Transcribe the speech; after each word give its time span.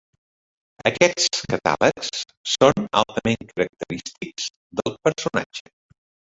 Aquests 0.89 1.43
catàlegs 1.51 2.23
són 2.55 2.89
altament 3.03 3.47
característics 3.53 4.51
del 4.83 5.01
personatge. 5.07 5.71